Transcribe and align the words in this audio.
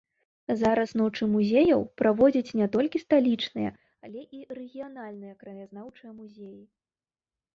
Зараз 0.59 0.91
ночы 1.01 1.25
музеяў 1.33 1.81
праводзяць 2.01 2.55
не 2.61 2.67
толькі 2.77 3.01
сталічныя, 3.03 3.71
але 4.07 4.21
і 4.39 4.41
рэгіянальныя 4.59 5.33
краязнаўчыя 5.43 6.11
музеі. 6.19 6.61